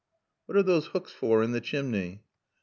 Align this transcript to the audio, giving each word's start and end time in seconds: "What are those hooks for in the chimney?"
"What 0.47 0.57
are 0.57 0.63
those 0.63 0.87
hooks 0.87 1.11
for 1.11 1.43
in 1.43 1.51
the 1.51 1.61
chimney?" 1.61 2.23